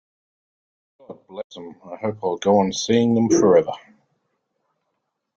God 0.97 1.27
bless 1.27 1.55
'em, 1.57 1.75
I 1.85 1.95
hope 1.97 2.17
I'll 2.23 2.37
go 2.37 2.57
on 2.57 2.73
seeing 2.73 3.13
them 3.13 3.29
forever. 3.29 3.73